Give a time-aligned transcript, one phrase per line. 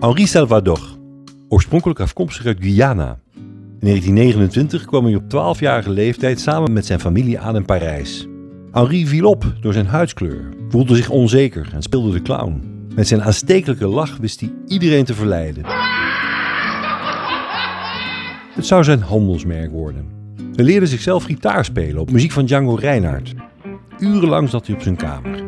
[0.00, 0.80] Henri Salvador,
[1.48, 3.18] oorspronkelijk afkomstig uit Guyana.
[3.34, 3.42] In
[3.80, 8.26] 1929 kwam hij op 12-jarige leeftijd samen met zijn familie aan in Parijs.
[8.70, 12.62] Henri viel op door zijn huidskleur, voelde zich onzeker en speelde de clown.
[12.94, 15.64] Met zijn aanstekelijke lach wist hij iedereen te verleiden.
[18.54, 20.06] Het zou zijn handelsmerk worden.
[20.54, 23.34] Hij leerde zichzelf gitaar spelen op muziek van Django Reinhardt.
[23.98, 25.45] Urenlang zat hij op zijn kamer.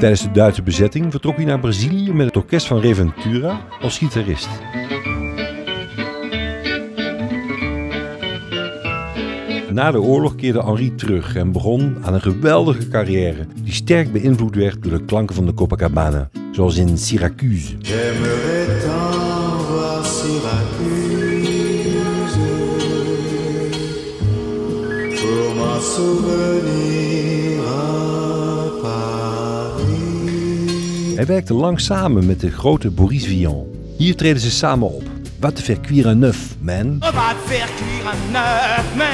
[0.00, 4.48] Tijdens de Duitse bezetting vertrok hij naar Brazilië met het orkest van Reventura als gitarist.
[9.72, 14.54] Na de oorlog keerde Henri terug en begon aan een geweldige carrière die sterk beïnvloed
[14.54, 17.74] werd door de klanken van de Copacabana, zoals in Syracuse.
[17.80, 18.70] Syracuse
[31.20, 33.66] Hij werkte lang samen met de grote Boris Vian.
[33.96, 35.02] Hier treden ze samen op.
[35.40, 36.98] Wat te faire cuire un neuf, man.
[36.98, 37.06] Te
[37.46, 39.06] faire cuire un œuf, man.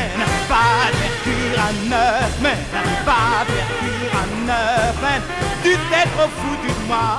[0.49, 2.59] Va te faire cuire un œuf, man.
[3.05, 5.21] Va te faire cuire un œuf, man.
[5.63, 7.19] Tu t'es trop foutu de moi.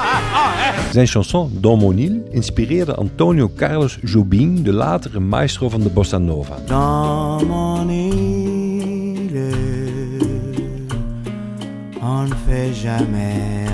[0.92, 6.18] Zijn chanson Don Mon Île inspireerde Antonio Carlos Jobim, de latere maestro van de bossa
[6.18, 6.56] nova.
[6.68, 9.52] Dans mon île,
[12.02, 13.67] on ne fait jamais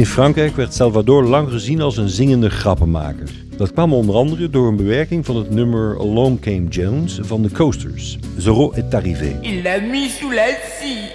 [0.00, 3.30] In Frankrijk werd Salvador lang gezien als een zingende grappenmaker.
[3.56, 7.50] Dat kwam onder andere door een bewerking van het nummer Along Came Jones van de
[7.50, 8.18] Coasters.
[8.36, 9.38] Zorro est arrivé.
[9.40, 11.10] Il l'a mis sous la scie.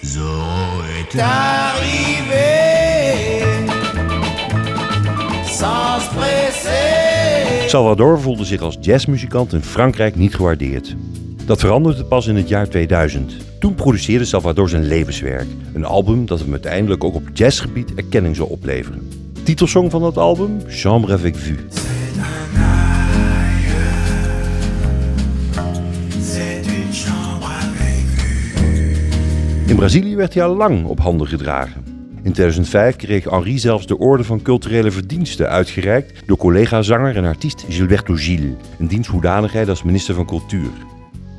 [0.00, 2.54] Zorro est Arrivé
[5.44, 7.68] sans se presser.
[7.68, 10.96] Salvador voelde zich als jazzmuzikant in Frankrijk niet gewaardeerd.
[11.46, 13.36] Dat veranderde pas in het jaar 2000.
[13.58, 15.46] Toen produceerde Salvador zijn levenswerk.
[15.72, 19.08] Een album dat hem uiteindelijk ook op jazzgebied erkenning zou opleveren.
[19.42, 20.60] Titelsong van dat album?
[20.68, 21.56] Chambre avec vue.
[29.66, 31.84] In Brazilië werd hij al lang op handen gedragen.
[32.22, 37.64] In 2005 kreeg Henri zelfs de Orde van Culturele Verdiensten uitgereikt door collega-zanger en artiest
[37.68, 40.70] Gilberto Gil, in diens hoedanigheid als minister van Cultuur.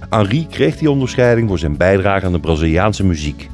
[0.10, 3.50] Henri kreeg die onderscheiding voor zijn bijdrage aan de Braziliaanse muziek.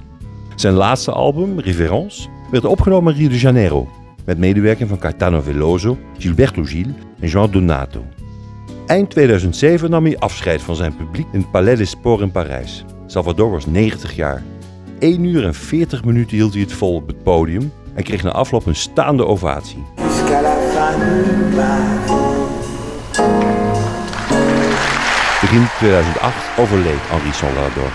[0.56, 3.88] Zijn laatste album, Reverence, werd opgenomen in Rio de Janeiro,
[4.26, 6.88] met medewerking van Caetano Veloso, Gilberto Gil
[7.20, 8.04] en Jean Donato.
[8.86, 12.86] Eind 2007 nam hij afscheid van zijn publiek in het Palais des Sports in Parijs.
[13.06, 14.44] Salvador was 90 jaar.
[15.00, 18.32] 1 uur en 40 minuten hield hij het vol op het podium en kreeg na
[18.32, 19.84] afloop een staande ovatie.
[25.52, 27.92] Begin 2008 overleed Henri Salvador.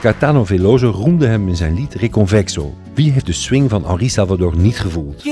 [0.00, 2.74] Caetano Veloso roemde hem in zijn lied Reconvexo.
[2.94, 5.22] Wie heeft de swing van Henri Salvador niet gevoeld?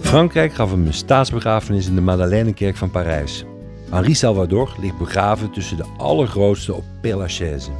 [0.00, 3.44] Frankrijk gaf hem een staatsbegrafenis in de Madeleine-kerk van Parijs.
[3.90, 7.70] Henri Salvador ligt begraven tussen de allergrootste op Père Lachaise.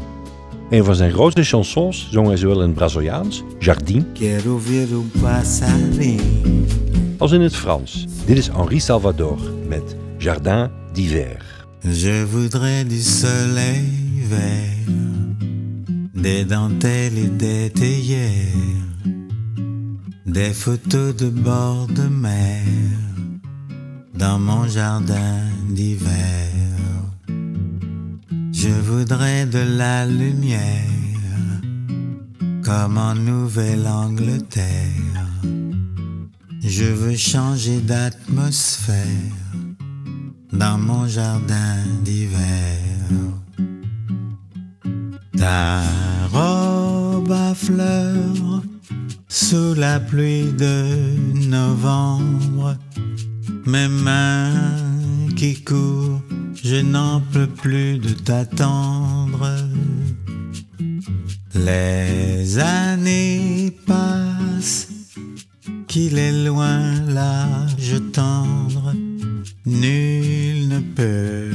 [0.71, 5.11] Een van zijn grootste chansons zong hij zowel in het Braziliaans, Jardin, Quero ver um
[5.21, 6.90] passarinho.
[7.21, 8.07] Als in het Frans.
[8.27, 9.39] Dit Henri Salvador
[9.69, 11.67] met Jardin d'hiver.
[11.81, 13.85] Je voudrais du soleil
[14.29, 14.89] vert,
[16.15, 18.87] des dentelles et des théières,
[20.25, 22.63] des photos de bord de mer
[24.15, 26.49] dans mon jardin d'hiver.
[28.53, 30.89] Je voudrais de la lumière
[32.63, 35.30] comme en Nouvelle-Angleterre.
[36.63, 38.97] Je veux changer d'atmosphère
[40.53, 42.79] dans mon jardin d'hiver.
[45.37, 45.83] Ta
[46.33, 48.63] robe à fleurs
[49.29, 51.17] sous la pluie de
[51.49, 52.77] novembre,
[53.65, 54.81] mes mains
[55.37, 56.21] qui courent,
[56.63, 59.49] je n'en peux plus de t'attendre.
[61.55, 64.10] Les années passent,
[65.91, 66.79] qu'il est loin
[67.09, 68.95] l'âge tendre,
[69.67, 71.51] nul ne peut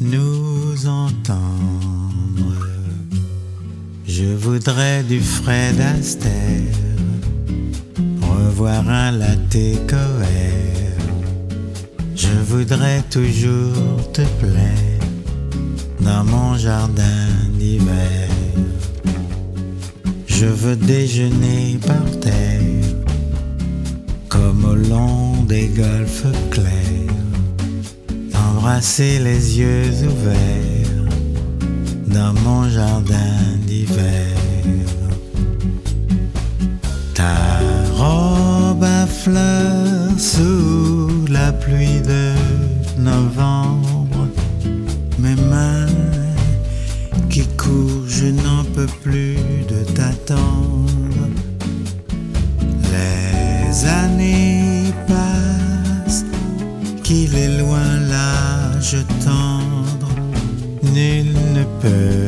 [0.00, 2.66] nous entendre.
[4.06, 6.74] Je voudrais du Fred Astaire,
[8.20, 11.06] revoir un latte coère.
[12.14, 15.06] Je voudrais toujours te plaire
[16.00, 17.28] dans mon jardin
[17.58, 18.37] d'hiver.
[20.40, 22.94] Je veux déjeuner par terre,
[24.28, 27.18] comme au long des golfes clairs,
[28.52, 31.08] embrasser les yeux ouverts
[32.06, 33.34] dans mon jardin
[33.66, 34.36] d'hiver.
[37.14, 37.58] Ta
[37.96, 40.20] robe à fleurs
[48.44, 49.36] n'en peux plus
[49.68, 51.28] de t'attendre.
[52.92, 56.24] Les années passent,
[57.02, 60.10] qu'il est loin l'âge tendre,
[60.82, 62.27] nul ne peut